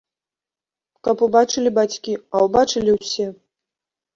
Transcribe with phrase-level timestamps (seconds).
[1.07, 3.29] Каб убачылі бацькі, а ўбачылі ўсе.